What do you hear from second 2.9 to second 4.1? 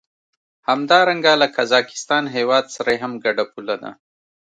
یې هم ګډه پوله ده.